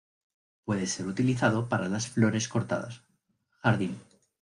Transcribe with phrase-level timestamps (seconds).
[0.65, 3.03] Puede ser utilizado para las flores cortadas,
[3.59, 3.99] jardín.